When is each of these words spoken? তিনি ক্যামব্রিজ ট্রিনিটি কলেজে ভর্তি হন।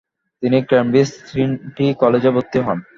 তিনি 0.43 0.57
ক্যামব্রিজ 0.69 1.09
ট্রিনিটি 1.27 1.85
কলেজে 2.01 2.29
ভর্তি 2.35 2.59
হন। 2.65 2.77